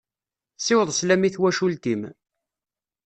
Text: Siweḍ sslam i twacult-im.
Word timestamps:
Siweḍ 0.65 0.89
sslam 0.93 1.23
i 1.27 1.29
twacult-im. 1.35 2.01